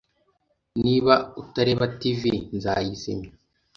Niba 0.83 1.13
utareba 1.41 1.85
TV, 1.99 2.21
nzayizimya. 2.55 3.31